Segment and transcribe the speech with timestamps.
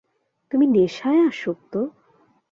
[0.51, 1.73] তুমি নেশায় আসক্ত?